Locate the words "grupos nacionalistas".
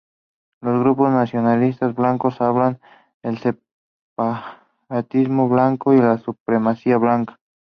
0.81-1.93